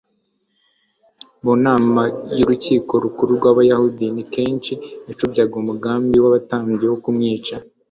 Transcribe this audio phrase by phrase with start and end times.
[1.43, 2.01] Mu nama
[2.37, 4.73] y’Urukiko Rukuru rw’Abayahudi, ni kenshi
[5.07, 7.55] yacubyaga umugambi w’abatambyi wo kumwica